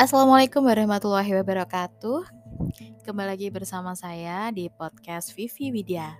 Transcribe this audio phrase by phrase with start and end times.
[0.00, 2.24] Assalamualaikum warahmatullahi wabarakatuh.
[3.04, 6.16] Kembali lagi bersama saya di podcast Vivi Widya.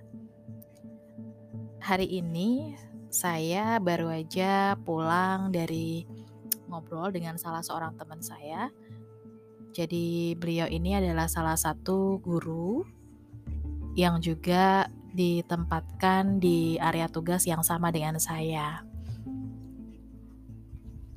[1.81, 2.77] Hari ini
[3.09, 6.05] saya baru aja pulang dari
[6.69, 8.69] ngobrol dengan salah seorang teman saya.
[9.73, 12.85] Jadi beliau ini adalah salah satu guru
[13.97, 18.85] yang juga ditempatkan di area tugas yang sama dengan saya.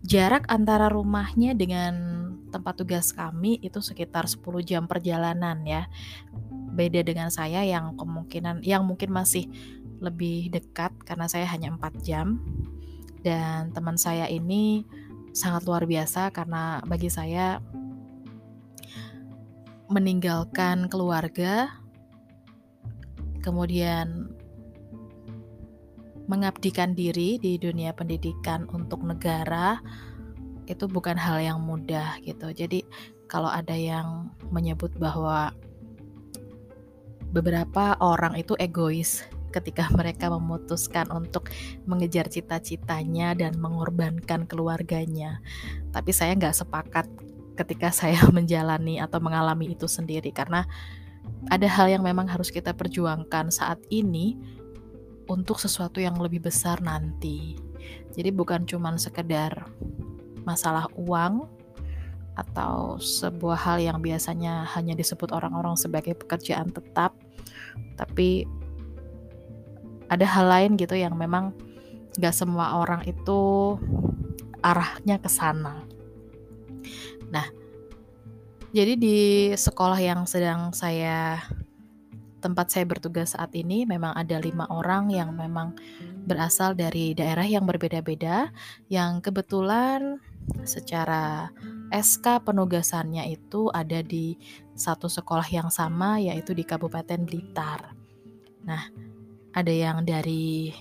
[0.01, 2.24] Jarak antara rumahnya dengan
[2.55, 5.91] tempat tugas kami itu sekitar 10 jam perjalanan ya.
[6.75, 9.51] Beda dengan saya yang kemungkinan yang mungkin masih
[9.99, 12.39] lebih dekat karena saya hanya 4 jam.
[13.27, 14.87] Dan teman saya ini
[15.35, 17.59] sangat luar biasa karena bagi saya
[19.91, 21.69] meninggalkan keluarga
[23.45, 24.33] kemudian
[26.25, 29.77] mengabdikan diri di dunia pendidikan untuk negara
[30.65, 32.51] itu bukan hal yang mudah gitu.
[32.53, 32.85] Jadi
[33.29, 35.53] kalau ada yang menyebut bahwa
[37.35, 41.51] beberapa orang itu egois ketika mereka memutuskan untuk
[41.87, 45.39] mengejar cita-citanya dan mengorbankan keluarganya.
[45.95, 47.07] Tapi saya nggak sepakat
[47.55, 50.67] ketika saya menjalani atau mengalami itu sendiri karena
[51.49, 54.37] ada hal yang memang harus kita perjuangkan saat ini
[55.25, 57.57] untuk sesuatu yang lebih besar nanti.
[58.13, 59.69] Jadi bukan cuma sekedar
[60.45, 61.49] masalah uang
[62.35, 67.15] atau sebuah hal yang biasanya hanya disebut orang-orang sebagai pekerjaan tetap,
[67.95, 68.47] tapi
[70.11, 71.55] ada hal lain gitu yang memang
[72.19, 73.75] gak semua orang itu
[74.63, 75.83] arahnya ke sana.
[77.31, 77.47] Nah,
[78.75, 79.19] jadi di
[79.55, 81.39] sekolah yang sedang saya
[82.43, 85.73] tempat saya bertugas saat ini memang ada lima orang yang memang
[86.29, 88.53] berasal dari daerah yang berbeda-beda
[88.93, 90.21] yang kebetulan
[90.65, 91.49] secara
[91.93, 94.35] SK penugasannya itu ada di
[94.75, 97.95] satu sekolah yang sama yaitu di Kabupaten Blitar.
[98.67, 98.89] Nah,
[99.55, 100.75] ada yang dari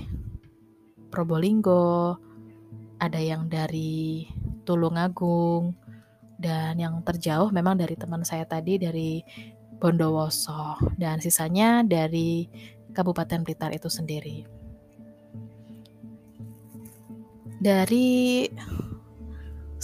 [1.13, 2.17] Probolinggo,
[2.97, 4.25] ada yang dari
[4.65, 5.77] Tulungagung,
[6.43, 9.23] dan yang terjauh memang dari teman saya tadi dari
[9.79, 12.47] Bondowoso dan sisanya dari
[12.91, 14.43] Kabupaten Blitar itu sendiri.
[17.63, 18.43] Dari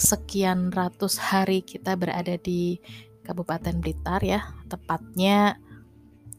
[0.00, 2.80] sekian ratus hari kita berada di
[3.20, 4.40] Kabupaten Blitar ya,
[4.72, 5.60] tepatnya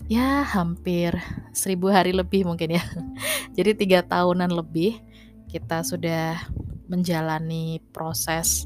[0.09, 1.13] ya hampir
[1.53, 2.83] seribu hari lebih mungkin ya.
[3.57, 4.97] Jadi tiga tahunan lebih
[5.45, 6.41] kita sudah
[6.89, 8.66] menjalani proses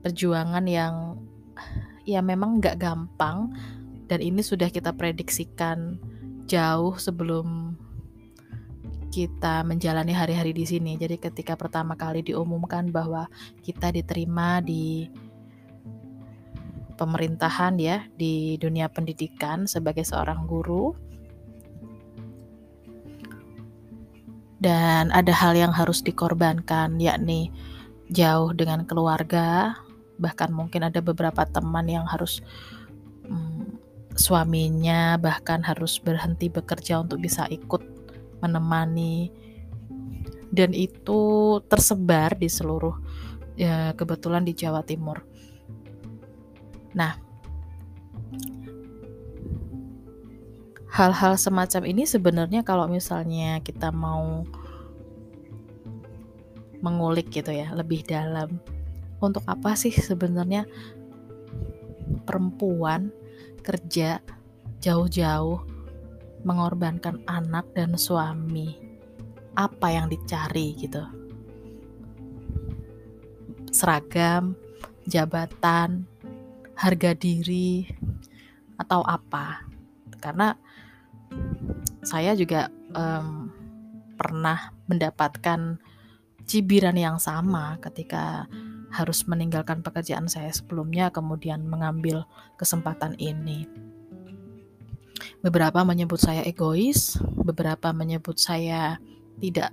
[0.00, 1.20] perjuangan yang
[2.08, 3.52] ya memang nggak gampang
[4.08, 6.00] dan ini sudah kita prediksikan
[6.48, 7.76] jauh sebelum
[9.10, 10.94] kita menjalani hari-hari di sini.
[10.94, 13.26] Jadi ketika pertama kali diumumkan bahwa
[13.60, 15.10] kita diterima di
[16.94, 20.92] pemerintahan ya di dunia pendidikan sebagai seorang guru
[24.60, 27.48] dan ada hal yang harus dikorbankan yakni
[28.12, 29.80] jauh dengan keluarga
[30.20, 32.44] bahkan mungkin ada beberapa teman yang harus
[33.24, 33.80] hmm,
[34.12, 37.80] suaminya bahkan harus berhenti bekerja untuk bisa ikut
[38.40, 39.30] menemani
[40.50, 41.20] dan itu
[41.70, 42.98] tersebar di seluruh
[43.54, 45.22] ya kebetulan di Jawa Timur.
[46.90, 47.14] Nah,
[50.90, 54.42] hal-hal semacam ini sebenarnya kalau misalnya kita mau
[56.82, 58.58] mengulik gitu ya lebih dalam
[59.22, 60.66] untuk apa sih sebenarnya
[62.26, 63.14] perempuan
[63.62, 64.18] kerja
[64.80, 65.62] jauh-jauh
[66.42, 68.76] mengorbankan anak dan suami.
[69.58, 71.02] Apa yang dicari gitu?
[73.70, 74.54] Seragam
[75.06, 76.06] jabatan
[76.78, 77.86] harga diri
[78.80, 79.66] atau apa?
[80.20, 80.56] Karena
[82.02, 83.50] saya juga um,
[84.16, 85.78] pernah mendapatkan
[86.44, 88.50] cibiran yang sama ketika
[88.90, 92.26] harus meninggalkan pekerjaan saya sebelumnya kemudian mengambil
[92.58, 93.70] kesempatan ini.
[95.40, 99.00] Beberapa menyebut saya egois, beberapa menyebut saya
[99.40, 99.72] tidak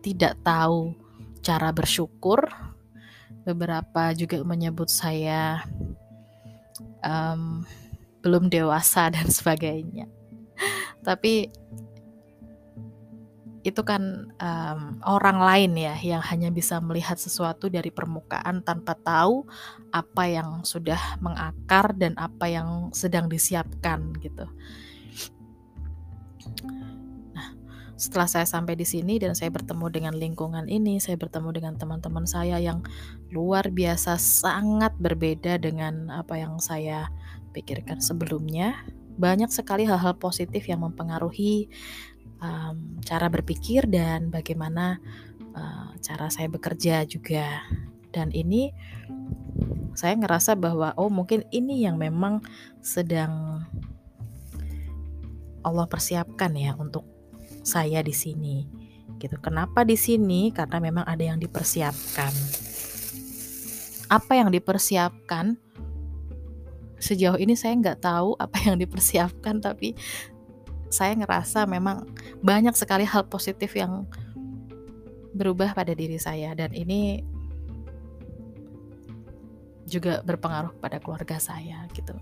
[0.00, 0.96] tidak tahu
[1.44, 2.48] cara bersyukur.
[3.42, 5.66] Beberapa juga menyebut saya
[7.02, 7.66] um,
[8.22, 10.08] belum dewasa dan sebagainya.
[11.02, 11.50] Tapi
[13.62, 19.46] itu kan um, orang lain ya yang hanya bisa melihat sesuatu dari permukaan tanpa tahu
[19.94, 24.50] apa yang sudah mengakar dan apa yang sedang disiapkan gitu.
[27.96, 32.24] Setelah saya sampai di sini dan saya bertemu dengan lingkungan ini, saya bertemu dengan teman-teman
[32.26, 32.82] saya yang
[33.30, 37.12] luar biasa sangat berbeda dengan apa yang saya
[37.52, 38.74] pikirkan sebelumnya.
[39.20, 41.68] Banyak sekali hal-hal positif yang mempengaruhi
[42.40, 44.98] um, cara berpikir dan bagaimana
[45.52, 47.62] uh, cara saya bekerja juga.
[48.12, 48.72] Dan ini
[49.92, 52.40] saya ngerasa bahwa oh mungkin ini yang memang
[52.80, 53.64] sedang
[55.62, 57.06] Allah persiapkan ya untuk
[57.62, 58.66] saya di sini
[59.22, 59.38] gitu.
[59.38, 60.50] Kenapa di sini?
[60.50, 62.32] Karena memang ada yang dipersiapkan.
[64.10, 65.56] Apa yang dipersiapkan?
[67.02, 69.98] Sejauh ini saya nggak tahu apa yang dipersiapkan, tapi
[70.92, 72.04] saya ngerasa memang
[72.44, 74.06] banyak sekali hal positif yang
[75.32, 77.24] berubah pada diri saya dan ini
[79.88, 82.12] juga berpengaruh pada keluarga saya gitu.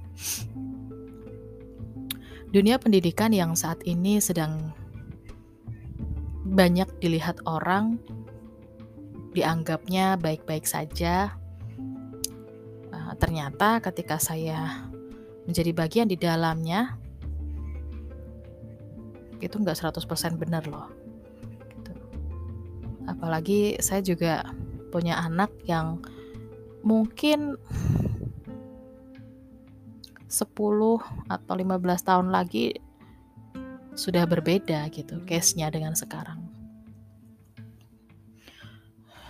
[2.50, 4.74] Dunia pendidikan yang saat ini sedang
[6.44, 8.00] banyak dilihat orang,
[9.36, 11.34] dianggapnya baik-baik saja.
[12.90, 14.88] Uh, ternyata ketika saya
[15.44, 16.96] menjadi bagian di dalamnya,
[19.40, 20.88] itu nggak 100% benar loh.
[21.72, 21.92] Gitu.
[23.08, 24.44] Apalagi saya juga
[24.92, 26.02] punya anak yang
[26.82, 27.56] mungkin
[30.30, 30.46] 10
[31.26, 32.78] atau 15 tahun lagi
[34.00, 36.40] sudah berbeda gitu case-nya dengan sekarang.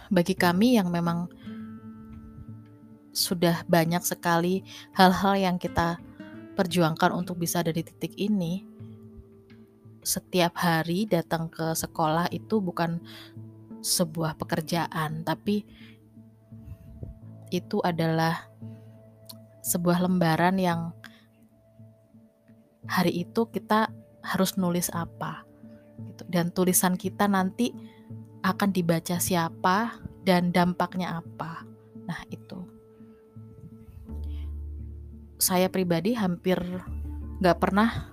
[0.07, 1.27] Bagi kami yang memang
[3.11, 4.63] sudah banyak sekali
[4.95, 5.99] hal-hal yang kita
[6.55, 8.63] perjuangkan untuk bisa ada di titik ini,
[10.07, 13.03] setiap hari datang ke sekolah itu bukan
[13.83, 15.67] sebuah pekerjaan, tapi
[17.51, 18.47] itu adalah
[19.67, 20.81] sebuah lembaran yang
[22.87, 23.91] hari itu kita
[24.21, 25.45] harus nulis apa
[25.97, 26.23] gitu.
[26.29, 27.73] dan tulisan kita nanti
[28.41, 31.65] akan dibaca siapa dan dampaknya apa.
[32.09, 32.61] Nah itu.
[35.41, 36.61] Saya pribadi hampir
[37.41, 38.13] nggak pernah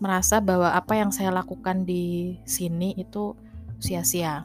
[0.00, 3.36] merasa bahwa apa yang saya lakukan di sini itu
[3.80, 4.44] sia-sia.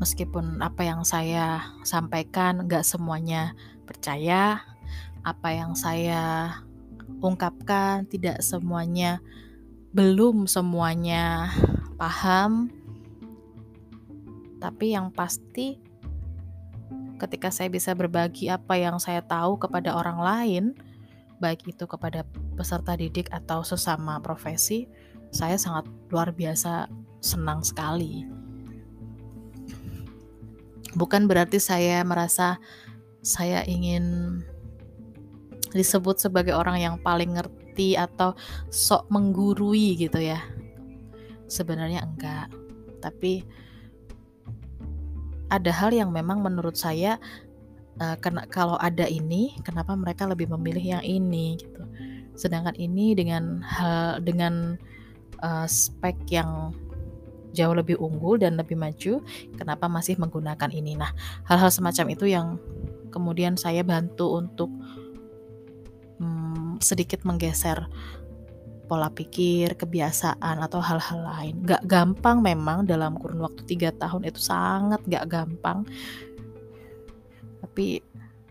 [0.00, 3.52] Meskipun apa yang saya sampaikan nggak semuanya
[3.84, 4.64] percaya
[5.20, 6.48] apa yang saya
[7.20, 9.20] ungkapkan, tidak semuanya
[9.92, 11.50] belum semuanya
[12.00, 12.72] paham.
[14.60, 15.80] Tapi yang pasti
[17.20, 20.64] ketika saya bisa berbagi apa yang saya tahu kepada orang lain,
[21.40, 22.24] baik itu kepada
[22.56, 24.88] peserta didik atau sesama profesi,
[25.32, 26.88] saya sangat luar biasa
[27.20, 28.24] senang sekali.
[30.96, 32.58] Bukan berarti saya merasa
[33.22, 34.40] saya ingin
[35.70, 38.34] disebut sebagai orang yang paling ngerti atau
[38.70, 40.42] sok menggurui gitu ya.
[41.46, 42.50] Sebenarnya enggak.
[43.00, 43.42] Tapi
[45.50, 47.18] ada hal yang memang menurut saya
[47.98, 51.82] uh, kena, kalau ada ini, kenapa mereka lebih memilih yang ini gitu.
[52.38, 54.78] Sedangkan ini dengan hal dengan
[55.42, 56.72] uh, spek yang
[57.50, 59.18] jauh lebih unggul dan lebih maju,
[59.58, 60.94] kenapa masih menggunakan ini?
[60.94, 61.10] Nah,
[61.50, 62.62] hal-hal semacam itu yang
[63.10, 64.70] kemudian saya bantu untuk
[66.80, 67.86] sedikit menggeser
[68.90, 71.54] pola pikir, kebiasaan atau hal-hal lain.
[71.62, 75.86] Gak gampang memang dalam kurun waktu tiga tahun itu sangat gak gampang.
[77.62, 78.02] Tapi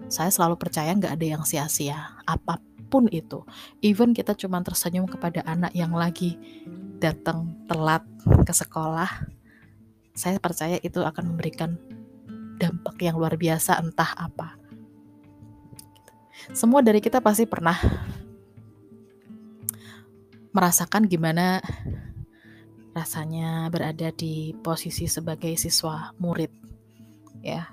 [0.08, 3.44] saya selalu percaya gak ada yang sia-sia apa pun itu.
[3.84, 6.40] Even kita cuma tersenyum kepada anak yang lagi
[7.04, 8.08] datang telat
[8.48, 9.28] ke sekolah,
[10.16, 11.76] saya percaya itu akan memberikan
[12.60, 14.60] dampak yang luar biasa entah apa
[16.52, 17.76] semua dari kita pasti pernah
[20.50, 21.62] merasakan gimana
[22.98, 26.50] rasanya berada di posisi sebagai siswa murid
[27.46, 27.70] ya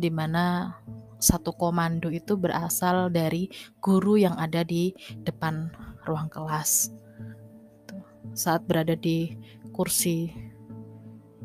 [0.00, 0.74] di mana
[1.22, 3.46] satu komando itu berasal dari
[3.78, 5.70] guru yang ada di depan
[6.08, 6.90] ruang kelas
[8.32, 9.36] saat berada di
[9.70, 10.32] kursi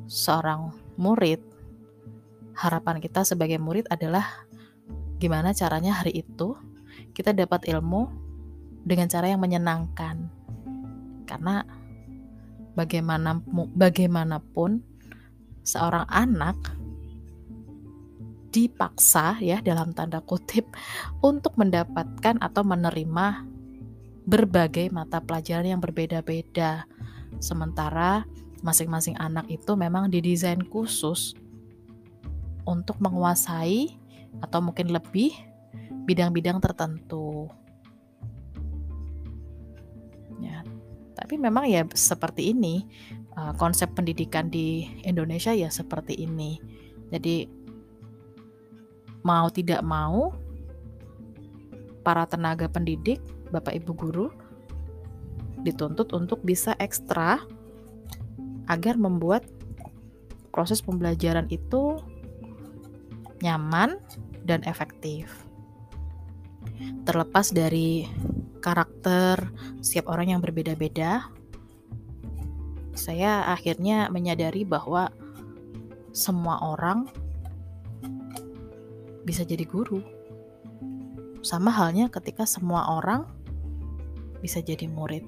[0.07, 1.43] seorang murid
[2.55, 4.47] harapan kita sebagai murid adalah
[5.19, 6.57] gimana caranya hari itu
[7.13, 8.27] kita dapat ilmu
[8.87, 10.36] dengan cara yang menyenangkan.
[11.27, 11.61] Karena
[12.73, 13.43] bagaimana
[13.75, 14.81] bagaimanapun
[15.67, 16.55] seorang anak
[18.55, 20.71] dipaksa ya dalam tanda kutip
[21.19, 23.43] untuk mendapatkan atau menerima
[24.27, 26.87] berbagai mata pelajaran yang berbeda-beda.
[27.37, 28.25] Sementara
[28.65, 31.37] masing-masing anak itu memang didesain khusus
[32.65, 33.93] untuk menguasai
[34.41, 35.31] atau mungkin lebih
[36.07, 37.47] bidang-bidang tertentu.
[41.27, 42.87] Tapi memang ya seperti ini
[43.35, 46.55] uh, konsep pendidikan di Indonesia ya seperti ini.
[47.11, 47.43] Jadi
[49.27, 50.31] mau tidak mau
[52.07, 53.19] para tenaga pendidik,
[53.51, 54.27] Bapak Ibu guru
[55.67, 57.43] dituntut untuk bisa ekstra
[58.71, 59.43] agar membuat
[60.55, 61.99] proses pembelajaran itu
[63.43, 63.99] nyaman
[64.47, 65.46] dan efektif.
[67.07, 68.07] Terlepas dari
[68.59, 69.47] karakter
[69.79, 71.29] setiap orang yang berbeda-beda,
[72.97, 75.13] saya akhirnya menyadari bahwa
[76.11, 77.07] semua orang
[79.21, 80.01] bisa jadi guru.
[81.45, 83.29] Sama halnya ketika semua orang
[84.41, 85.23] bisa jadi murid.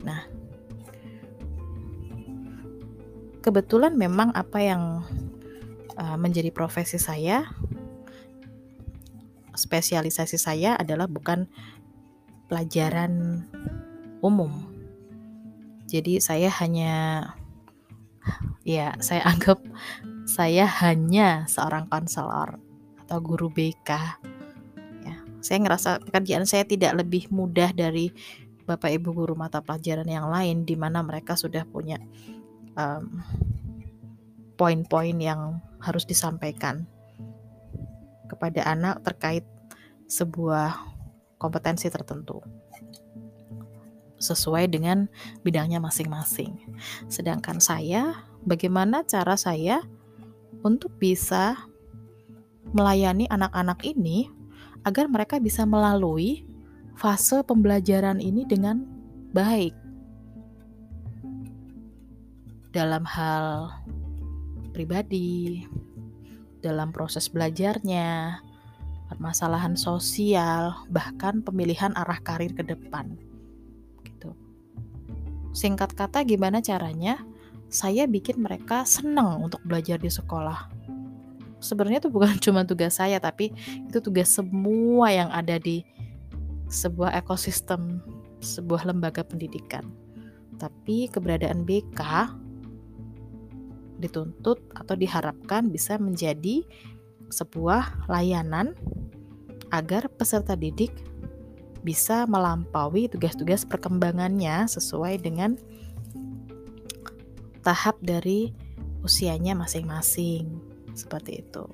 [0.00, 0.24] Nah,
[3.44, 4.82] kebetulan memang apa yang
[6.00, 7.44] uh, menjadi profesi saya,
[9.60, 11.44] spesialisasi saya adalah bukan
[12.48, 13.44] pelajaran
[14.24, 14.72] umum.
[15.84, 16.94] Jadi saya hanya
[18.64, 19.60] ya saya anggap
[20.24, 22.56] saya hanya seorang konselor
[23.04, 23.90] atau guru BK.
[25.04, 28.14] Ya, saya ngerasa pekerjaan saya tidak lebih mudah dari
[28.64, 31.98] Bapak Ibu guru mata pelajaran yang lain di mana mereka sudah punya
[32.78, 33.18] um,
[34.54, 36.86] poin-poin yang harus disampaikan
[38.30, 39.42] kepada anak terkait
[40.06, 40.78] sebuah
[41.42, 42.38] kompetensi tertentu
[44.20, 45.08] sesuai dengan
[45.40, 46.54] bidangnya masing-masing.
[47.08, 49.80] Sedangkan saya, bagaimana cara saya
[50.60, 51.56] untuk bisa
[52.76, 54.28] melayani anak-anak ini
[54.84, 56.44] agar mereka bisa melalui
[57.00, 58.84] fase pembelajaran ini dengan
[59.32, 59.72] baik
[62.70, 63.72] dalam hal
[64.70, 65.66] pribadi,
[66.60, 68.40] dalam proses belajarnya,
[69.10, 73.18] permasalahan sosial, bahkan pemilihan arah karir ke depan.
[74.06, 74.30] Gitu.
[75.50, 77.18] Singkat kata gimana caranya?
[77.70, 80.70] Saya bikin mereka senang untuk belajar di sekolah.
[81.60, 83.50] Sebenarnya itu bukan cuma tugas saya, tapi
[83.88, 85.82] itu tugas semua yang ada di
[86.70, 87.98] sebuah ekosistem
[88.40, 89.84] sebuah lembaga pendidikan.
[90.56, 92.00] Tapi keberadaan BK
[94.00, 96.64] dituntut atau diharapkan bisa menjadi
[97.30, 98.74] sebuah layanan
[99.70, 100.90] agar peserta didik
[101.80, 105.56] bisa melampaui tugas-tugas perkembangannya sesuai dengan
[107.64, 108.52] tahap dari
[109.00, 110.60] usianya masing-masing
[110.92, 111.64] seperti itu.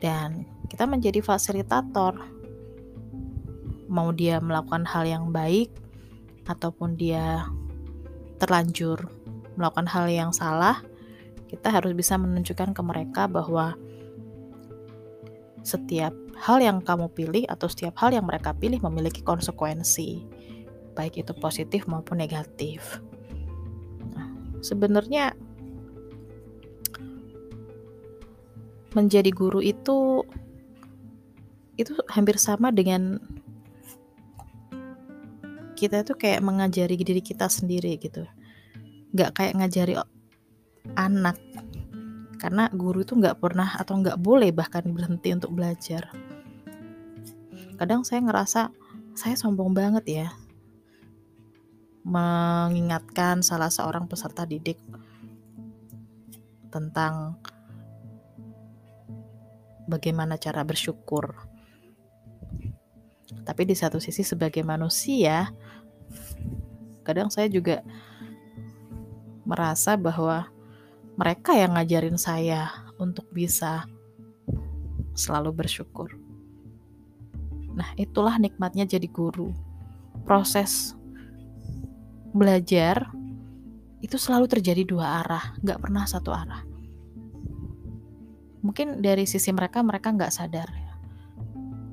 [0.00, 2.16] Dan kita menjadi fasilitator
[3.86, 5.72] mau dia melakukan hal yang baik
[6.46, 7.48] ataupun dia
[8.36, 9.08] terlanjur
[9.56, 10.84] melakukan hal yang salah,
[11.46, 13.78] kita harus bisa menunjukkan ke mereka bahwa
[15.66, 20.22] setiap hal yang kamu pilih atau setiap hal yang mereka pilih memiliki konsekuensi,
[20.94, 23.02] baik itu positif maupun negatif.
[24.14, 24.30] Nah,
[24.62, 25.34] sebenarnya
[28.94, 30.22] menjadi guru itu
[31.76, 33.20] itu hampir sama dengan
[35.76, 38.24] kita tuh kayak mengajari diri kita sendiri gitu
[39.12, 39.94] nggak kayak ngajari
[40.94, 41.40] anak.
[42.36, 46.12] Karena guru itu nggak pernah atau nggak boleh bahkan berhenti untuk belajar.
[47.76, 48.70] Kadang saya ngerasa
[49.16, 50.28] saya sombong banget ya
[52.06, 54.78] mengingatkan salah seorang peserta didik
[56.70, 57.34] tentang
[59.90, 61.34] bagaimana cara bersyukur.
[63.42, 65.50] Tapi di satu sisi sebagai manusia,
[67.02, 67.82] kadang saya juga
[69.42, 70.46] merasa bahwa
[71.16, 72.68] mereka yang ngajarin saya
[73.00, 73.88] untuk bisa
[75.16, 76.12] selalu bersyukur.
[77.72, 79.52] Nah, itulah nikmatnya jadi guru.
[80.28, 80.92] Proses
[82.36, 83.08] belajar
[84.04, 86.60] itu selalu terjadi dua arah, nggak pernah satu arah.
[88.60, 90.68] Mungkin dari sisi mereka, mereka nggak sadar.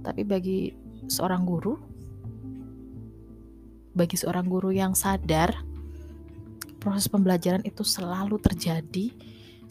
[0.03, 0.75] Tapi bagi
[1.07, 1.79] seorang guru,
[3.95, 5.63] bagi seorang guru yang sadar,
[6.83, 9.15] proses pembelajaran itu selalu terjadi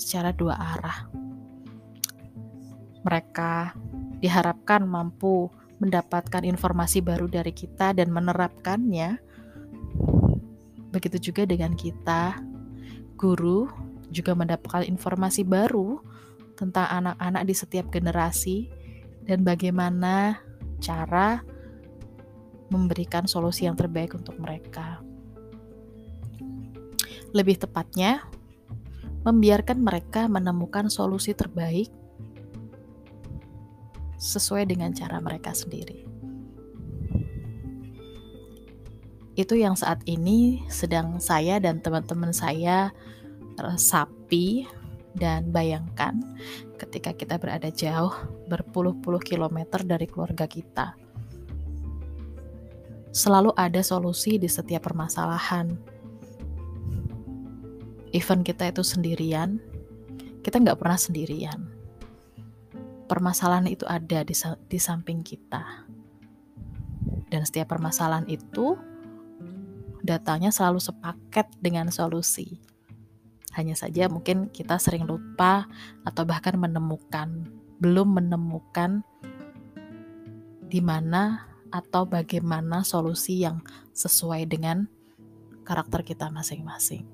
[0.00, 1.12] secara dua arah.
[3.04, 3.76] Mereka
[4.24, 9.20] diharapkan mampu mendapatkan informasi baru dari kita dan menerapkannya.
[10.88, 12.40] Begitu juga dengan kita,
[13.20, 13.68] guru
[14.08, 16.00] juga mendapatkan informasi baru
[16.56, 18.72] tentang anak-anak di setiap generasi
[19.28, 20.40] dan bagaimana
[20.80, 21.44] cara
[22.72, 25.11] memberikan solusi yang terbaik untuk mereka.
[27.32, 28.24] Lebih tepatnya,
[29.24, 31.88] membiarkan mereka menemukan solusi terbaik
[34.20, 36.12] sesuai dengan cara mereka sendiri.
[39.32, 42.92] itu yang saat ini sedang saya dan teman-teman saya
[43.56, 44.68] resapi
[45.16, 46.20] dan bayangkan
[46.76, 48.12] ketika kita berada jauh
[48.48, 50.96] berpuluh-puluh kilometer dari keluarga kita.
[53.12, 55.91] Selalu ada solusi di setiap permasalahan.
[58.12, 59.56] Even kita itu sendirian,
[60.44, 61.60] kita nggak pernah sendirian.
[63.08, 64.36] Permasalahan itu ada di,
[64.68, 65.88] di samping kita.
[67.32, 68.76] Dan setiap permasalahan itu
[70.04, 72.60] datanya selalu sepaket dengan solusi.
[73.56, 75.68] Hanya saja mungkin kita sering lupa
[76.04, 77.48] atau bahkan menemukan,
[77.80, 79.04] belum menemukan
[80.68, 83.60] di mana atau bagaimana solusi yang
[83.92, 84.88] sesuai dengan
[85.64, 87.11] karakter kita masing-masing.